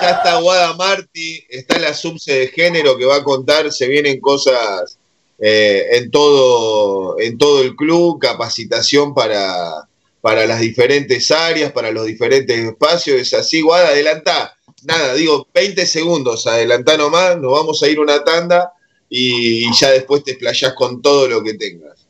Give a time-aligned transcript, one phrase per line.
[0.00, 4.20] Ya está Guada Marti, está la subse de género que va a contar, se vienen
[4.20, 4.98] cosas
[5.38, 9.88] eh, en, todo, en todo el club, capacitación para,
[10.20, 13.20] para las diferentes áreas, para los diferentes espacios.
[13.20, 14.56] Es así, Guada, adelantá.
[14.84, 18.72] Nada, digo, 20 segundos, adelantá nomás, nos vamos a ir una tanda
[19.08, 22.06] y, ya después te explayás con todo lo que tengas.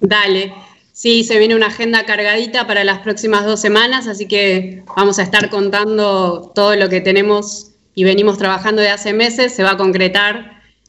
[0.00, 0.54] Dale.
[0.96, 5.24] Sí, se viene una agenda cargadita para las próximas dos semanas, así que vamos a
[5.24, 9.52] estar contando todo lo que tenemos y venimos trabajando de hace meses.
[9.52, 10.36] Se va a concretar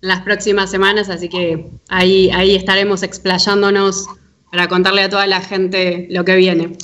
[0.01, 4.05] en las próximas semanas, así que ahí, ahí estaremos explayándonos
[4.49, 6.77] para contarle a toda la gente lo que viene.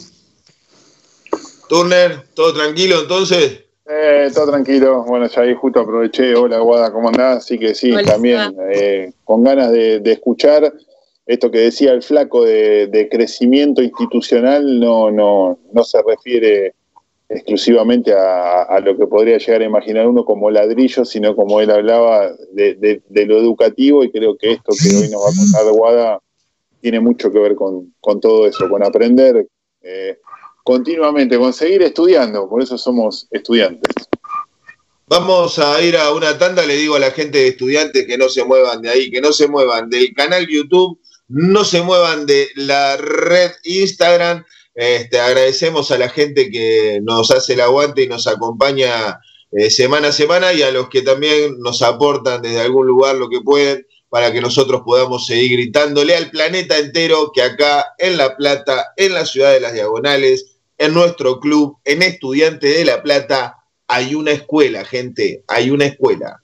[1.69, 3.61] Turner, ¿todo tranquilo entonces?
[3.85, 5.05] Eh, todo tranquilo.
[5.05, 6.35] Bueno, ya ahí justo aproveché.
[6.35, 7.37] Hola, Guada, ¿cómo andás?
[7.37, 10.73] Así que sí, también eh, con ganas de, escuchar
[11.25, 16.73] esto que decía el flaco de, crecimiento institucional, no, no, no se refiere
[17.29, 22.31] exclusivamente a, lo que podría llegar a imaginar uno como ladrillo, sino como él hablaba
[22.51, 26.19] de, lo educativo y creo que esto que hoy nos va a contar Guada
[26.81, 29.47] tiene mucho que ver con, todo eso, con aprender
[29.81, 30.17] eh,
[30.63, 33.93] continuamente, con seguir estudiando, por eso somos estudiantes.
[35.07, 38.29] Vamos a ir a una tanda, le digo a la gente de estudiantes que no
[38.29, 40.99] se muevan de ahí, que no se muevan del canal YouTube,
[41.33, 44.45] no se muevan de la red Instagram.
[44.75, 49.19] Este, agradecemos a la gente que nos hace el aguante y nos acompaña
[49.51, 53.29] eh, semana a semana y a los que también nos aportan desde algún lugar lo
[53.29, 58.37] que pueden para que nosotros podamos seguir gritándole al planeta entero que acá en La
[58.37, 63.55] Plata, en la ciudad de las Diagonales, en nuestro club, en Estudiantes de La Plata,
[63.87, 66.42] hay una escuela, gente, hay una escuela.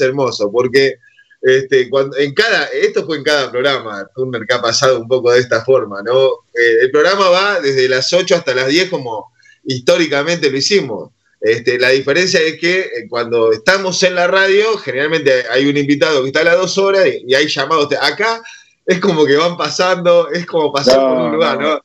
[0.00, 0.96] Hermoso, porque
[1.42, 5.32] este, cuando, en cada, esto fue en cada programa, Turner, que ha pasado un poco
[5.32, 6.26] de esta forma, ¿no?
[6.54, 9.32] Eh, el programa va desde las 8 hasta las 10 como
[9.64, 11.10] históricamente lo hicimos.
[11.40, 16.20] Este, la diferencia es que eh, cuando estamos en la radio, generalmente hay un invitado
[16.20, 17.88] que está a las dos horas y, hay llamados.
[18.00, 18.42] Acá
[18.84, 21.80] es como que van pasando, es como pasar por un lugar, ¿no?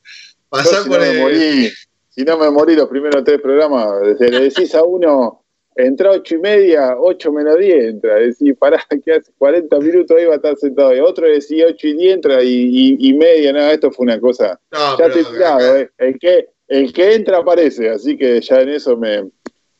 [0.50, 1.72] Pasar si por no morí,
[2.10, 3.88] si no me morí los primeros tres programas,
[4.20, 5.45] le decís a uno,
[5.76, 10.24] entra ocho y media, ocho menos diez entra, decís, pará, que hace 40 minutos ahí
[10.24, 13.90] va a estar sentado, y otro decía ocho y diez entra y, media, nada, esto
[13.90, 14.58] fue una cosa.
[14.72, 18.96] ya te claro, eh, el que el que entra aparece, así que ya en eso
[18.96, 19.22] me,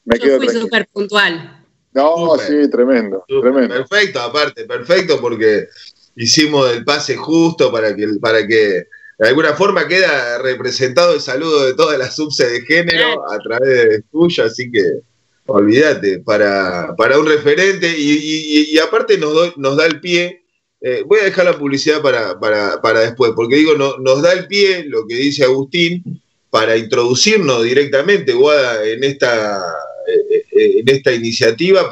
[0.05, 1.65] me Yo fui súper puntual.
[1.93, 3.75] No, sí, tremendo, tremendo.
[3.75, 5.67] Perfecto, aparte, perfecto, porque
[6.15, 8.87] hicimos el pase justo para que, para que
[9.19, 13.89] de alguna forma queda representado el saludo de todas las subse de género a través
[13.89, 15.01] de tuyo, así que
[15.47, 20.43] olvídate, para, para un referente y, aparte nos, nos da el pie.
[20.81, 24.33] Eh, voy a dejar la publicidad para, para, para después, porque digo, no, nos da
[24.33, 29.63] el pie lo que dice Agustín para introducirnos directamente, Guada, en esta
[30.07, 31.89] eh, eh, en esta iniciativa.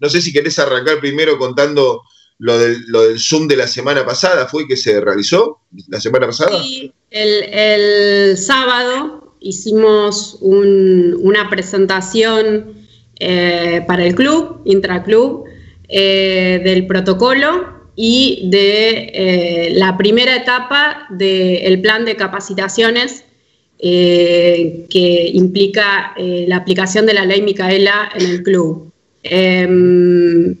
[0.00, 2.02] No sé si querés arrancar primero contando
[2.38, 5.58] lo del, lo del Zoom de la semana pasada, ¿fue que se realizó
[5.88, 6.62] la semana pasada?
[6.62, 12.75] Sí, el, sábado hicimos una presentación
[13.18, 15.44] eh, para el club, intraclub,
[15.88, 23.24] del protocolo y de la primera etapa del plan de capacitaciones
[23.78, 28.90] eh, que implica eh, la aplicación de la ley Micaela en el club.
[29.22, 30.56] Em,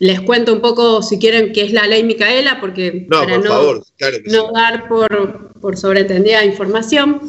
[0.00, 3.72] les cuento un poco, si quieren, qué es la ley Micaela, porque para no,
[4.26, 7.22] no dar por, por, sobreentendida información.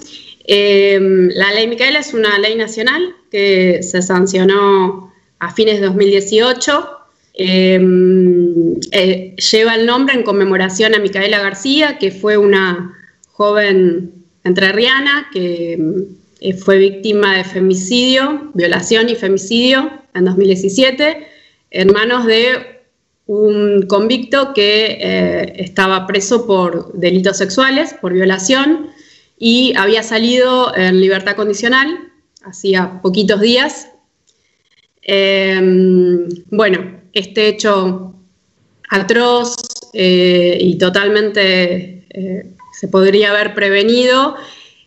[0.52, 6.90] Em, la ley Micaela es una ley nacional que se sancionó a fines de 2018.
[7.36, 12.98] Em, eh, lleva el nombre en conmemoración a Micaela García, que fue una
[13.32, 14.12] joven
[14.44, 15.78] entrerriana que
[16.42, 21.28] eh, fue víctima de femicidio, violación y femicidio en 2017,
[21.70, 22.82] en manos de
[23.28, 28.90] un convicto que eh, estaba preso por delitos sexuales, por violación,
[29.40, 32.12] y había salido en libertad condicional
[32.44, 33.90] hacía poquitos días.
[35.02, 38.14] Em, bueno, este hecho
[38.90, 39.56] atroz
[39.94, 42.06] eh, y totalmente
[42.80, 44.38] se podría haber prevenido,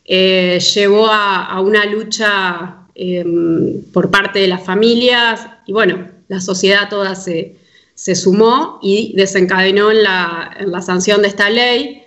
[0.07, 6.89] eh, llevó a, una lucha em, por parte de las familias y bueno, la sociedad
[6.89, 7.57] toda se,
[7.95, 12.03] sumó y desencadenó en la, sanción de esta ley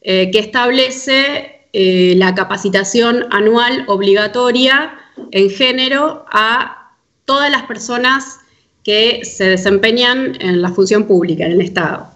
[0.00, 4.92] eh, que establece eh, la capacitación anual obligatoria
[5.32, 6.92] en género a
[7.24, 8.38] todas las personas
[8.84, 12.06] que se desempeñan en la función pública en el Estado.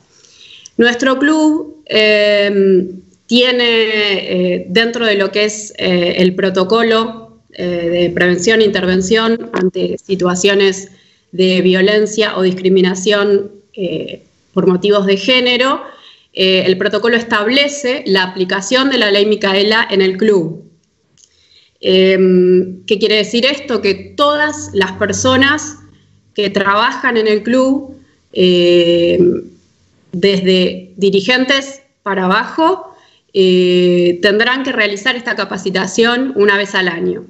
[0.77, 9.51] Nuestro club em, tiene dentro de lo que es el protocolo de prevención e intervención
[9.53, 10.91] ante situaciones
[11.33, 13.51] de violencia o discriminación
[14.53, 15.83] por motivos de género,
[16.33, 20.65] el protocolo establece la aplicación de la ley Micaela en el club.
[21.83, 23.83] Em, ¿Qué quiere decir esto?
[23.83, 25.79] Que todas las personas
[26.35, 27.97] que trabajan en el club,
[28.33, 29.43] em,
[30.13, 32.95] desde dirigentes para abajo,
[33.35, 37.27] eh, tendrán que realizar esta capacitación una vez al año.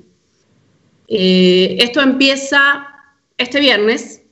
[1.09, 2.87] Eh, esto empieza
[3.39, 4.23] este viernes.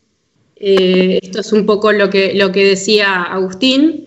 [0.57, 4.07] Eh, esto es un poco lo que, lo que decía Agustín.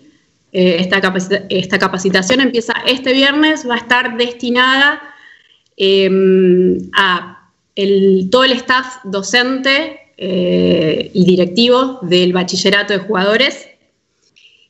[0.54, 1.02] Esta,
[1.48, 5.02] esta capacitación empieza este viernes, va a estar destinada
[5.76, 7.50] Em, a
[8.30, 13.66] todo el staff docente eh, y directivo del bachillerato de jugadores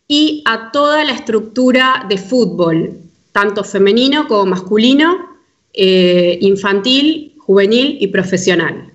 [0.08, 2.98] y a toda la estructura de fútbol,
[3.32, 5.36] tanto femenino como masculino,
[5.74, 8.94] eh, infantil, juvenil y profesional.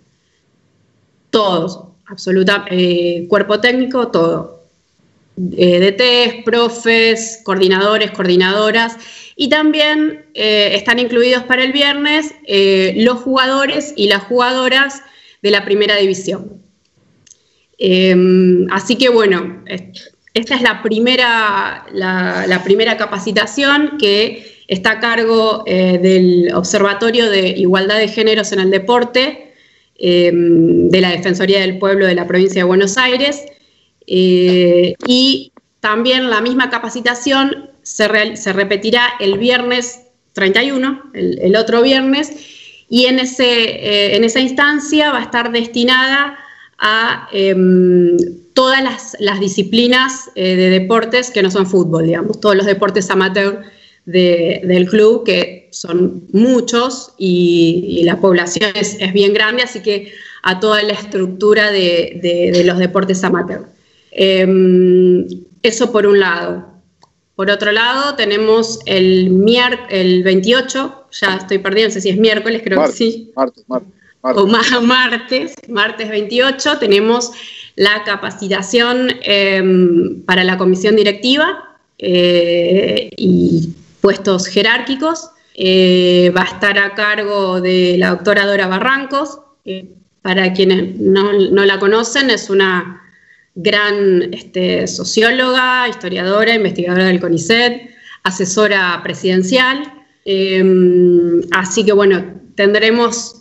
[1.30, 4.59] Todos, absoluta, eh, cuerpo técnico, todo.
[5.40, 8.98] DTs, profes, coordinadores, coordinadoras
[9.38, 15.02] y también eh, están incluidos para el viernes eh, los jugadores y las jugadoras
[15.42, 16.62] de la primera división.
[17.78, 19.64] Em, así que bueno,
[20.34, 27.52] esta es la primera, la, primera capacitación que está a cargo eh, del Observatorio de
[27.52, 29.54] Igualdad de Géneros en el Deporte
[29.98, 33.46] em, de la Defensoría del Pueblo de la provincia de Buenos Aires.
[34.12, 38.08] Y también la misma capacitación se,
[38.54, 40.02] repetirá el viernes
[40.34, 42.32] 31, el, otro viernes,
[42.90, 46.38] y en, ese, eh, en, esa instancia va a estar destinada
[46.78, 48.18] a em,
[48.54, 53.64] todas las, disciplinas eh, de deportes que no son fútbol, digamos, todos los deportes amateur
[54.06, 60.82] del club, que son muchos y, la población es, bien grande, así que a toda
[60.82, 63.68] la estructura de, los deportes amateur.
[64.22, 65.26] Em,
[65.64, 66.66] eso por un lado.
[67.38, 69.46] Por otro lado, tenemos el,
[69.90, 73.32] el 28, ya estoy perdida, no sé si es miércoles, creo que sí.
[73.34, 77.32] Martes, martes, O más martes, martes 28, tenemos
[77.78, 83.70] la capacitación em, para la comisión directiva eh, y
[84.02, 85.30] puestos jerárquicos.
[85.56, 89.40] Eh, va a estar a cargo de la doctora Dora Barrancos.
[90.22, 93.00] para quienes no, no la conocen, es una
[93.62, 97.90] gran este, socióloga, historiadora, investigadora del CONICET,
[98.24, 99.84] asesora presidencial.
[100.24, 102.24] Em, así que bueno,
[102.56, 103.36] tendremos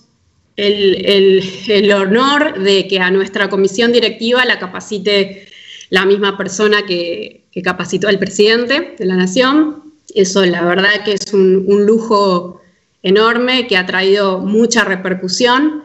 [0.57, 5.47] el, honor de que a nuestra comisión directiva la capacite
[5.91, 9.83] la misma persona que, capacitó al presidente de la Nación.
[10.15, 12.61] Eso la verdad que es un, lujo
[13.03, 15.83] enorme que ha traído mucha repercusión.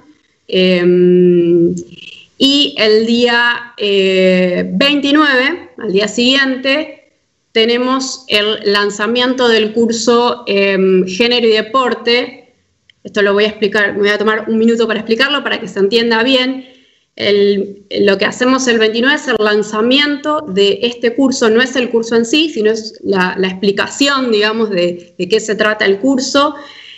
[0.47, 1.73] Em,
[2.45, 7.13] y el día 29, eh, al día siguiente,
[7.53, 12.53] tenemos el lanzamiento del curso em, Género y Deporte.
[13.01, 15.69] Esto lo voy a explicar, me voy a tomar un minuto para explicarlo para que
[15.69, 16.67] se entienda bien.
[17.15, 22.17] lo que hacemos el 29 es el lanzamiento de este curso, no es el curso
[22.17, 26.55] en sí, sino es la, explicación, digamos, de, de, qué se trata el curso.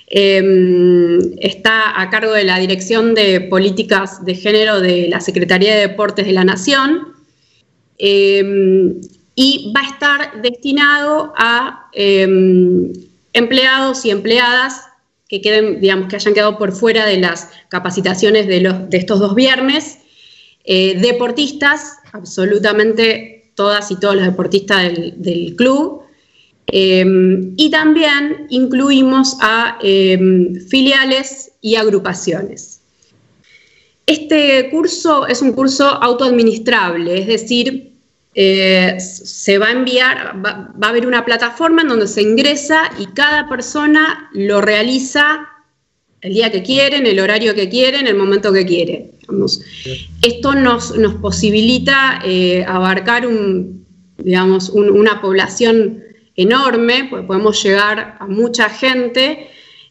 [0.08, 5.88] Em, está a cargo de la Dirección de Políticas de Género de la Secretaría de
[5.88, 7.14] Deportes de la Nación.
[7.98, 9.02] Em,
[9.36, 12.94] y va a estar destinado a em,
[13.34, 14.82] empleados y empleadas
[15.28, 19.20] que queden, digamos, que hayan quedado por fuera de las capacitaciones de, los, de estos
[19.20, 20.00] dos viernes,
[20.64, 26.05] eh, deportistas, absolutamente todas y todos los deportistas del club,
[26.68, 32.82] Em, y también incluimos a em, filiales y agrupaciones.
[34.08, 37.92] Este curso es un curso autoadministrable, es decir,
[38.34, 43.06] eh, se va a enviar, va, a haber una plataforma en donde se ingresa y
[43.08, 45.48] cada persona lo realiza
[46.22, 49.12] el día que quiere, en el horario que quiere, en el momento que quiere.
[50.22, 53.28] Esto nos, posibilita eh, abarcar
[54.18, 56.05] digamos, una población
[56.36, 59.50] enorme, porque podemos llegar a mucha gente.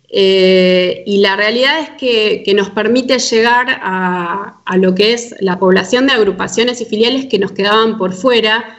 [0.09, 6.07] Eh, y la realidad es que, nos permite llegar a, lo que es la población
[6.07, 8.79] de agrupaciones y filiales que nos quedaban por fuera,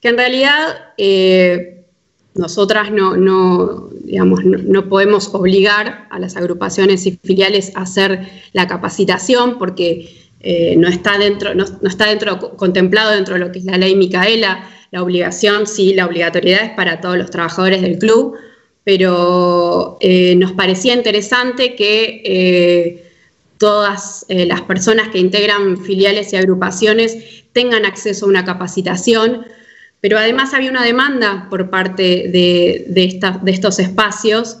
[0.00, 1.82] que en realidad eh,
[2.34, 9.58] nosotras no, digamos, no, podemos obligar a las agrupaciones y filiales a hacer la capacitación
[9.58, 13.76] porque eh, no, está dentro, no, está dentro, contemplado dentro de lo que es la
[13.76, 18.36] ley Micaela la obligación, sí, la obligatoriedad es para todos los trabajadores del club,
[18.84, 23.04] pero eh, nos parecía interesante que eh,
[23.58, 29.44] todas eh, las personas que integran filiales y agrupaciones tengan acceso a una capacitación,
[30.00, 34.60] pero además había una demanda por parte de, de estos espacios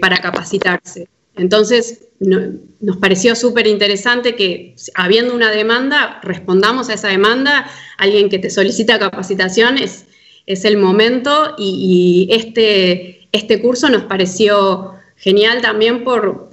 [0.00, 1.06] para capacitarse.
[1.36, 7.70] Entonces, nos pareció súper interesante que, habiendo una demanda, respondamos a esa demanda.
[7.98, 10.06] Alguien que te solicita capacitación es,
[10.46, 16.48] es el momento y, este, este curso nos pareció genial también por,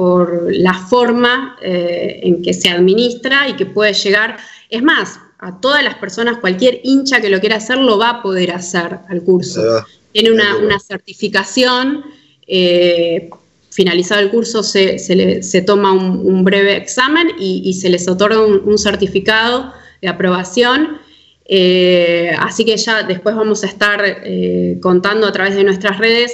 [0.50, 4.38] la forma eh, en que se administra y que puede llegar.
[4.70, 8.22] Es más, a todas las personas, cualquier hincha que lo quiera hacer, lo va a
[8.22, 9.62] poder hacer al curso.
[10.12, 12.04] Tiene una, una certificación.
[12.48, 13.30] Eh,
[13.74, 19.74] finalizado el curso se, se, toma un, breve examen y, se les otorga un, certificado
[20.02, 21.00] de aprobación.
[21.46, 26.34] Eh, así que ya después vamos a estar eh, contando a través de nuestras redes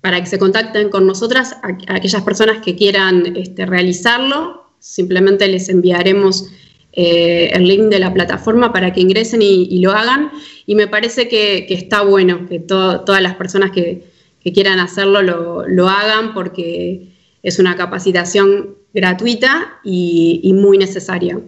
[0.00, 1.56] para que se contacten con nosotras
[1.88, 4.66] aquellas personas que quieran este, realizarlo.
[4.78, 6.48] Simplemente les enviaremos
[6.92, 10.30] eh, el link de la plataforma para que ingresen y, lo hagan.
[10.66, 14.15] Y me parece que, está bueno que todas las personas que,
[14.46, 17.08] que quieran hacerlo lo, hagan porque
[17.42, 21.40] es una capacitación gratuita y, muy necesaria.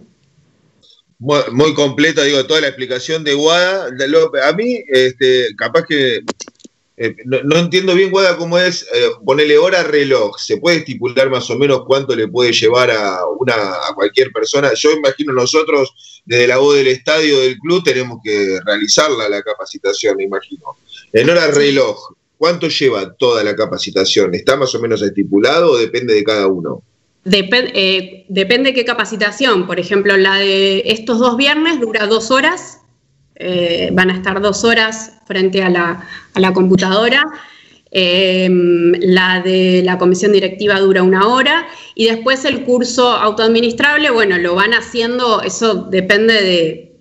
[1.17, 3.87] Muy, completa, digo, toda la explicación de Guada.
[4.43, 6.25] A mí, este, capaz que
[6.97, 10.37] eh, no, entiendo bien, Guada, cómo es eh, ponerle hora reloj.
[10.37, 14.73] ¿Se puede estipular más o menos cuánto le puede llevar a, una, a cualquier persona?
[14.73, 20.17] Yo imagino nosotros, desde la voz del estadio del club, tenemos que realizarla la capacitación,
[20.17, 20.65] me imagino.
[21.13, 24.33] En hora reloj, ¿Cuánto lleva toda la capacitación?
[24.33, 26.81] ¿Está más o menos estipulado o depende de cada uno?
[27.25, 29.67] Eh, depende de qué capacitación.
[29.67, 32.79] Por ejemplo, la de estos dos viernes dura dos horas.
[33.35, 37.25] Eh, van a estar dos horas frente a la, computadora.
[37.91, 44.37] Em, la de la comisión directiva dura una hora y después el curso autoadministrable, bueno,
[44.37, 46.93] lo van haciendo, eso depende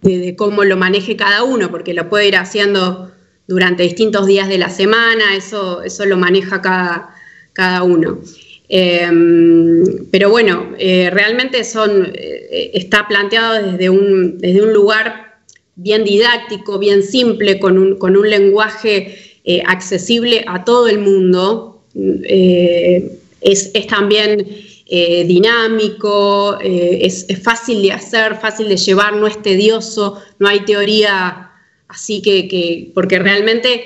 [0.00, 3.12] de cómo lo maneje cada uno, porque lo puede ir haciendo
[3.46, 7.14] durante distintos días de la semana, eso, eso lo maneja cada,
[7.52, 8.20] cada uno.
[8.68, 15.36] Em, pero bueno, eh, realmente son, eh, está planteado desde un, desde un lugar
[15.76, 21.84] bien didáctico, bien simple, con un, con un lenguaje eh, accesible a todo el mundo.
[21.94, 24.46] Es, es, también
[24.86, 31.45] dinámico, es, es fácil de hacer, fácil de llevar, no es tedioso, no hay teoría
[31.88, 33.84] Así que, porque realmente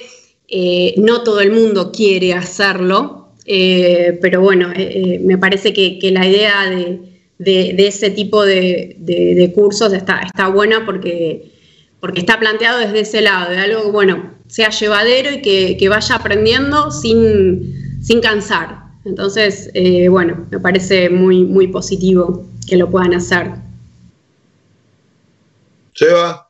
[0.49, 6.26] eh, no todo el mundo quiere hacerlo, eh, pero bueno, eh, me parece que, la
[6.26, 6.69] idea
[7.38, 11.52] de, ese tipo de, cursos está, está buena porque,
[12.00, 16.16] porque está planteado desde ese lado, de algo que, bueno, sea llevadero y que, vaya
[16.16, 18.80] aprendiendo sin, sin cansar.
[19.04, 19.71] Entonces,
[20.11, 23.52] bueno, me parece muy, muy positivo que lo puedan hacer.
[25.95, 26.50] Seba.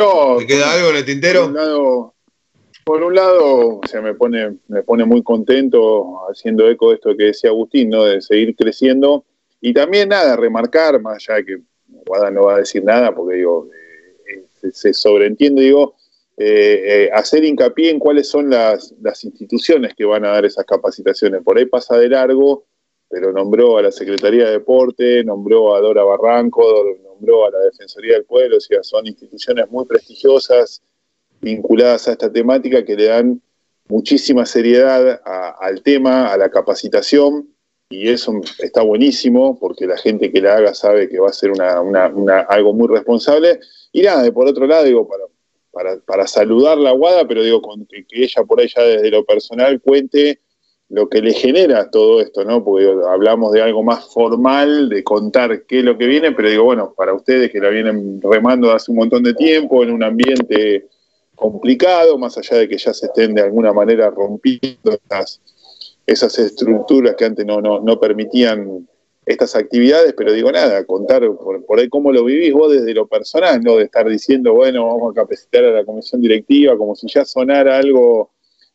[0.00, 2.14] No, queda algo en el tintero?
[2.84, 7.14] Por un lado, o sea, me pone, me pone muy contento haciendo eco de esto
[7.16, 8.04] que decía Agustín, ¿no?
[8.04, 9.26] De seguir creciendo.
[9.60, 11.58] Y también nada, remarcar, más allá de que
[12.06, 13.68] Guada no va a decir nada, porque digo,
[14.26, 15.96] eh, se, sobreentiende, digo,
[16.38, 20.64] eh, eh, hacer hincapié en cuáles son las, las instituciones que van a dar esas
[20.64, 21.42] capacitaciones.
[21.42, 22.64] Por ahí pasa de largo,
[23.10, 26.64] pero nombró a la Secretaría de Deporte, nombró a Dora Barranco,
[27.46, 30.82] a la Defensoría del Pueblo, o sea, son instituciones muy prestigiosas
[31.40, 33.42] vinculadas a esta temática que le dan
[33.88, 35.20] muchísima seriedad
[35.60, 37.48] al tema, a la capacitación,
[37.92, 41.50] y eso está buenísimo porque la gente que la haga sabe que va a ser
[41.60, 43.58] algo muy responsable.
[43.90, 45.08] Y nada, por otro lado, digo,
[45.72, 49.80] para, para, saludar la Guada, pero digo, que, que ella por ella desde lo personal
[49.80, 50.38] cuente
[50.90, 52.64] lo que le genera todo esto, ¿no?
[52.64, 56.64] Porque hablamos de algo más formal, de contar qué es lo que viene, pero digo,
[56.64, 60.88] bueno, para ustedes que la vienen remando hace un montón de tiempo, en un ambiente
[61.36, 64.98] complicado, más allá de que ya se estén de alguna manera rompiendo
[66.06, 68.88] esas estructuras que antes no, no, permitían
[69.24, 73.06] estas actividades, pero digo nada, contar por, por, ahí cómo lo vivís vos desde lo
[73.06, 73.76] personal, ¿no?
[73.76, 77.78] De estar diciendo, bueno, vamos a capacitar a la comisión directiva, como si ya sonara
[77.78, 78.32] algo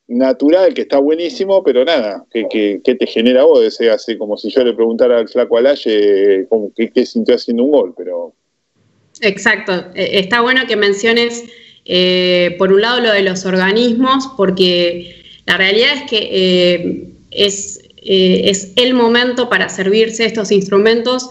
[0.07, 3.63] natural, que está buenísimo, pero nada, ¿qué, te genera vos?
[3.63, 7.71] Ese hace como si yo le preguntara al flaco Alaye qué, qué sintió haciendo un
[7.71, 8.33] gol, pero...
[9.21, 11.43] Exacto, e, está bueno que menciones
[11.85, 17.79] eh, por un lado lo de los organismos, porque la realidad es que eh, es,
[17.97, 21.29] eh, es, el momento para servirse estos instrumentos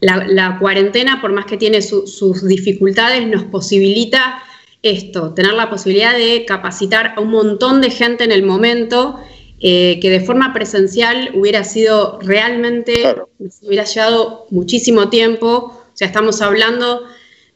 [0.00, 4.42] la, cuarentena, por más que tiene sus dificultades, nos posibilita
[4.82, 9.18] esto, tener la posibilidad de capacitar a un montón de gente en el momento
[9.58, 13.16] eh, que de forma presencial hubiera sido realmente,
[13.62, 17.04] hubiera llevado muchísimo tiempo, o sea, estamos hablando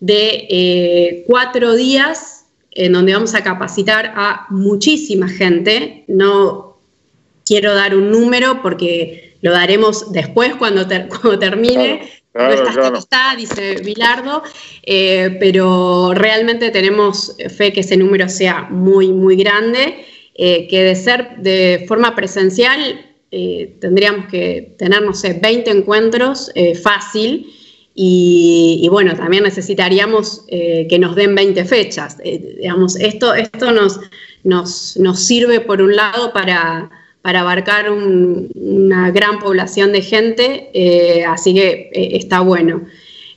[0.01, 6.79] de eh, cuatro días en donde vamos a capacitar a muchísima gente, no
[7.45, 10.87] quiero dar un número porque lo daremos después cuando,
[11.39, 14.43] termine, no está, está, dice Bilardo,
[14.83, 20.95] eh, pero realmente tenemos fe que ese número sea muy, muy grande, eh, que de
[20.95, 27.55] ser de forma presencial eh, tendríamos que tener, no sé, 20 encuentros fácil.
[28.03, 32.17] Y, bueno, también necesitaríamos que nos den 20 fechas.
[32.17, 34.01] digamos, esto, esto nos,
[34.43, 36.89] nos, nos sirve por un lado para,
[37.23, 42.87] para abarcar una gran población de gente, eh, así que eh, está bueno.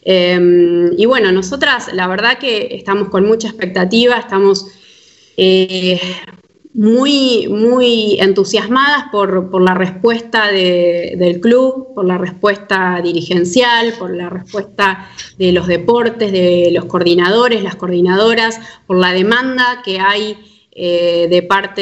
[0.04, 4.68] Em, y bueno, nosotras la verdad que estamos con mucha expectativa, estamos
[5.38, 6.00] eh,
[6.74, 15.10] muy, muy entusiasmadas por, la respuesta del club, por la respuesta dirigencial, por la respuesta
[15.38, 21.44] de los deportes, de los coordinadores, las coordinadoras, por la demanda que hay eh, de
[21.44, 21.82] parte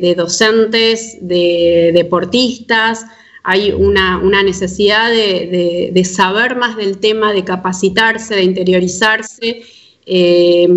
[0.00, 3.06] de, docentes, de deportistas,
[3.44, 9.62] hay una, necesidad de, saber más del tema, de capacitarse, de interiorizarse.
[10.06, 10.68] Eh,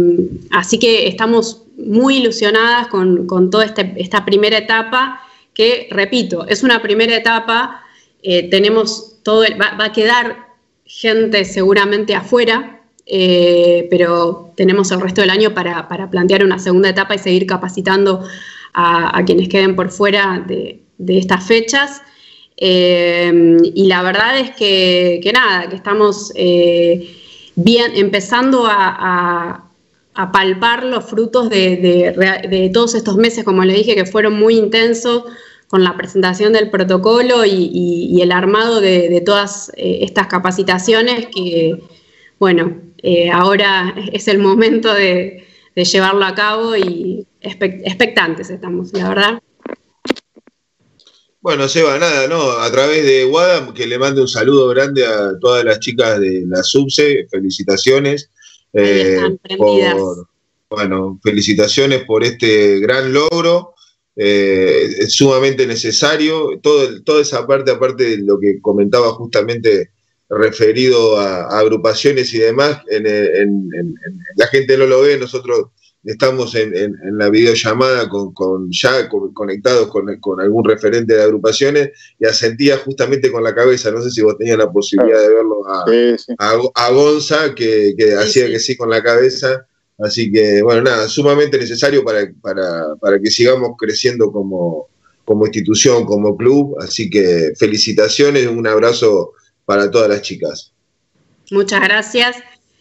[0.52, 5.22] así que estamos muy ilusionadas con, toda este, esta primera etapa,
[5.56, 7.82] que, repito, es una primera etapa,
[8.22, 10.50] eh, tenemos todo, va a quedar
[10.86, 12.80] gente seguramente afuera,
[13.90, 18.28] pero tenemos el resto del año para, plantear una segunda etapa y seguir capacitando
[18.74, 22.02] a, quienes queden por fuera de, estas fechas.
[22.58, 27.16] Eh, y la verdad es que, nada, que estamos eh,
[27.56, 29.62] bien empezando a,
[30.32, 35.24] palpar los frutos de, todos estos meses, como les dije, que fueron muy intensos
[35.68, 41.82] con la presentación del protocolo y el armado de, todas estas capacitaciones que,
[42.40, 45.44] bueno, eh, ahora es el momento de,
[45.76, 49.40] llevarlo a cabo y expectantes estamos, la verdad.
[51.40, 52.50] Bueno, Seba, nada, ¿no?
[52.50, 56.46] A través de WADA, que le mande un saludo grande a todas las chicas de
[56.48, 58.32] la SUBSE, felicitaciones.
[58.74, 59.20] Eh,
[60.68, 63.76] bueno, felicitaciones por este gran logro.
[64.16, 66.60] Eh, es sumamente necesario.
[66.64, 69.92] Todo, toda esa parte, aparte de lo que comentaba justamente
[70.30, 73.66] referido a, agrupaciones y demás, en,
[74.36, 75.68] la gente no lo ve, nosotros
[76.04, 83.32] estamos en, la videollamada con, ya conectados con, algún referente de agrupaciones y asentía justamente
[83.32, 87.96] con la cabeza, no sé si vos tenías la posibilidad de verlo a, Gonza, que,
[88.20, 89.66] hacía que sí con la cabeza,
[90.00, 94.90] así que bueno, nada, sumamente necesario para, para, que sigamos creciendo como,
[95.24, 99.34] como institución, como club, así que felicitaciones, un abrazo
[99.66, 100.72] para todas las chicas.
[101.52, 102.38] Muchas gracias.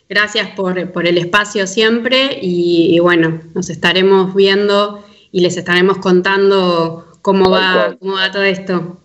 [0.09, 7.51] Gracias por, el espacio siempre y, bueno, nos estaremos viendo y les estaremos contando cómo
[7.51, 9.01] va, cómo va todo esto.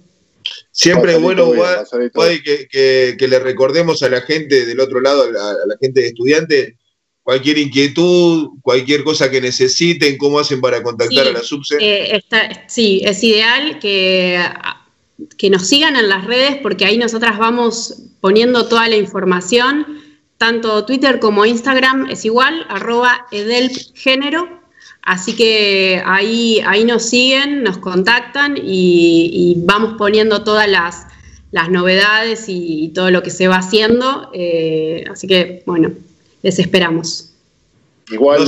[0.71, 6.01] Siempre es bueno, que, le recordemos a la gente del otro lado, a la, gente
[6.01, 6.73] de estudiantes,
[7.23, 11.77] cualquier inquietud, cualquier cosa que necesiten, cómo hacen para contactar a la subse.
[11.79, 12.21] Eh,
[12.67, 14.37] sí, es ideal que
[15.37, 19.85] que nos sigan en las redes porque ahí nosotras vamos poniendo toda la información,
[20.37, 24.47] tanto Twitter como Instagram es igual, arroba edelgénero,
[25.01, 31.07] así que ahí, ahí nos siguen, nos contactan y, vamos poniendo todas las,
[31.69, 35.91] novedades y, todo lo que se va haciendo, eh, así que bueno,
[36.41, 37.28] les esperamos.
[38.11, 38.45] Igual,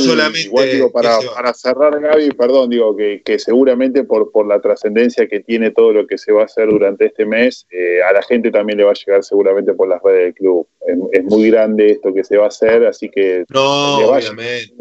[0.72, 5.94] digo, para, cerrar, Gaby, perdón, digo que, seguramente por, por la trascendencia que tiene todo
[5.94, 8.86] lo que se va a hacer durante este mes, eh, a la gente también le
[8.86, 10.68] va a llegar seguramente por las redes del club.
[11.12, 13.46] Es, muy grande esto que se va a hacer, así que...
[13.50, 14.74] No, obviamente.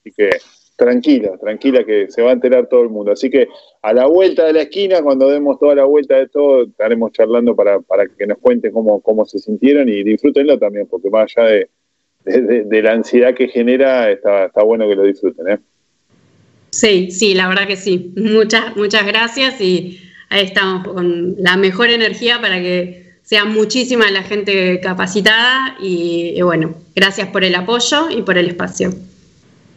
[0.00, 0.30] así que
[0.76, 3.12] tranquila, tranquila que se va a enterar todo el mundo.
[3.12, 3.48] Así que
[3.82, 7.56] a la vuelta de la esquina, cuando demos toda la vuelta de todo, estaremos charlando
[7.56, 11.48] para, para que nos cuenten cómo, cómo se sintieron y disfrútenlo también, porque más allá
[11.48, 11.70] de
[12.26, 15.48] de, la ansiedad que genera, está, está bueno que lo disfruten.
[15.48, 15.58] ¿eh?
[16.70, 18.12] Sí, sí, la verdad que sí.
[18.16, 24.22] Muchas, muchas gracias y ahí estamos con la mejor energía para que sea muchísima la
[24.22, 28.92] gente capacitada y, bueno, gracias por el apoyo y por el espacio.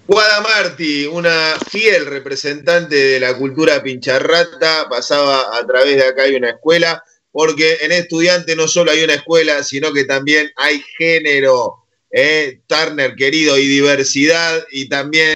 [0.08, 6.36] Guada Marti, una fiel representante de la cultura pincharrata, pasaba a través de acá hay
[6.36, 7.04] una escuela.
[7.32, 13.16] porque en estudiante no solo hay una escuela, sino que también hay género, eh, Turner
[13.16, 15.28] querido, y diversidad, y también